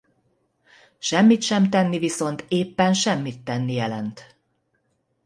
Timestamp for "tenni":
1.69-1.97, 3.43-3.73